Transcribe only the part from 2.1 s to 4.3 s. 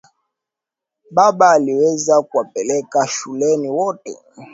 kuwapeleka shuleni wote.